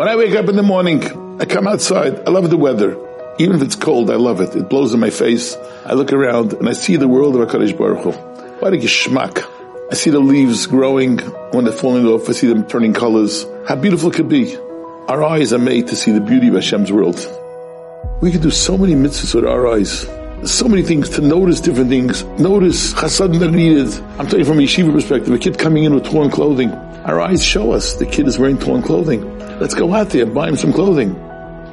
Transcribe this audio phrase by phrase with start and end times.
[0.00, 1.04] When I wake up in the morning,
[1.42, 2.26] I come outside.
[2.26, 2.96] I love the weather.
[3.38, 4.56] Even if it's cold, I love it.
[4.56, 5.58] It blows in my face.
[5.84, 8.12] I look around and I see the world of HaKadosh Baruch Hu.
[8.60, 9.46] What a geschmack.
[9.90, 11.18] I see the leaves growing
[11.52, 12.30] when they're falling off.
[12.30, 13.44] I see them turning colors.
[13.68, 14.56] How beautiful it could be.
[15.08, 17.18] Our eyes are made to see the beauty of Hashem's world.
[18.22, 20.08] We could do so many mitzvahs with our eyes.
[20.50, 22.24] So many things to notice different things.
[22.38, 23.92] Notice chesed needed.
[24.18, 26.70] I'm telling you from a yeshiva perspective, a kid coming in with torn clothing.
[27.04, 29.38] Our eyes show us the kid is wearing torn clothing.
[29.58, 31.14] Let's go out there, and buy him some clothing.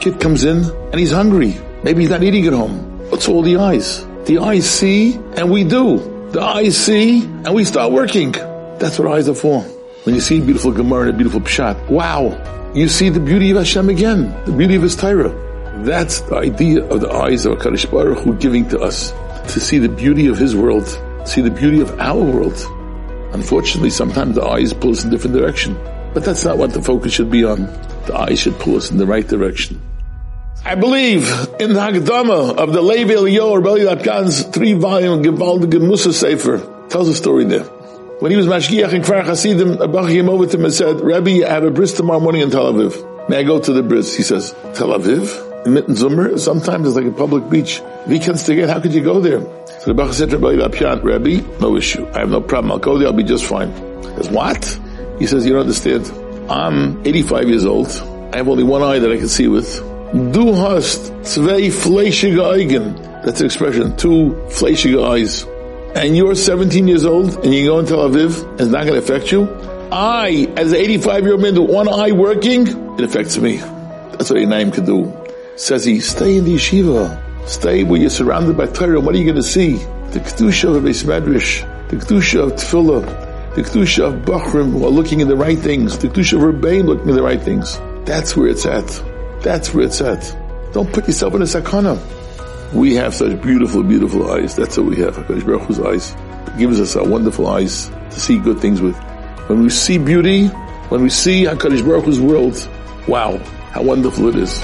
[0.00, 1.60] Kid comes in and he's hungry.
[1.82, 3.10] Maybe he's not eating at home.
[3.10, 4.06] What's all the eyes?
[4.24, 6.30] The eyes see and we do.
[6.30, 8.32] The eyes see and we start working.
[8.32, 9.60] That's what eyes are for.
[10.04, 13.58] When you see beautiful Gemara and a beautiful Pshat, wow, you see the beauty of
[13.58, 15.34] Hashem again, the beauty of His Torah.
[15.84, 19.12] That's the idea of the eyes of HaKadosh Baruch Hu giving to us,
[19.52, 20.88] to see the beauty of His world,
[21.26, 22.56] see the beauty of our world.
[23.32, 25.78] Unfortunately, sometimes the eyes pull us in a different direction.
[26.12, 27.66] But that's not what the focus should be on.
[28.06, 29.80] The eyes should pull us in the right direction.
[30.64, 31.28] I believe
[31.60, 36.58] in the Hagdama of the Lev Eliyahu or Elya Lopian's three-volume Gewaldige mussar Sefer.
[36.88, 37.64] Tells a story there.
[38.20, 41.00] When he was Mashgiach in Kfar Hasidim, a Bach came over to him and said,
[41.00, 43.28] Rabbi, I have a bris tomorrow morning in Tel Aviv.
[43.30, 44.14] May I go to the bris?
[44.14, 45.49] He says, Tel Aviv?
[45.66, 46.38] In Mitten Zummer?
[46.38, 47.82] Sometimes it's like a public beach.
[48.06, 49.40] Weekends to get, how could you go there?
[49.80, 50.56] So the Bach said to Rabbi
[51.02, 52.06] Rabbi, no issue.
[52.14, 52.72] I have no problem.
[52.72, 53.08] I'll go there.
[53.08, 53.70] I'll be just fine.
[53.70, 54.80] He says, what?
[55.18, 56.10] He says, you don't understand.
[56.50, 57.88] I'm 85 years old.
[58.32, 59.78] I have only one eye that I can see with.
[60.32, 62.94] Du hast zwei fleischige Augen.
[63.22, 63.96] That's an expression.
[63.96, 65.44] Two fleischige eyes.
[65.94, 68.94] And you're 17 years old and you go in Tel Aviv and it's not going
[68.94, 69.42] to affect you.
[69.92, 72.66] I, as an 85 year old man with one eye working,
[72.98, 73.56] it affects me.
[73.56, 75.19] That's what a name can do.
[75.60, 77.20] Says he, stay in the yeshiva.
[77.46, 78.98] Stay where you're surrounded by Torah.
[78.98, 79.74] What are you going to see?
[79.74, 81.60] The Kedusha of Beis Medrash.
[81.90, 83.54] The Kedusha of Tefillah.
[83.54, 85.98] The Kedusha of Bachrim who are looking at the right things.
[85.98, 87.78] The Kedusha of Rebbein looking at the right things.
[88.06, 88.88] That's where it's at.
[89.42, 90.34] That's where it's at.
[90.72, 92.00] Don't put yourself in a sakana.
[92.72, 94.56] We have such beautiful, beautiful eyes.
[94.56, 95.14] That's what we have.
[95.14, 96.16] HaKadosh Baruch Hu's eyes.
[96.48, 98.96] It gives us our wonderful eyes to see good things with.
[99.48, 100.46] When we see beauty,
[100.88, 102.66] when we see HaKadosh Baruch Hu's world,
[103.06, 103.36] wow,
[103.72, 104.58] how wonderful it is.